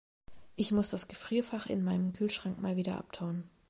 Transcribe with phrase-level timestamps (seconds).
[0.55, 3.51] Ich muss das Gefrierfach in meinem Kühlschrank mal wieder abtauen.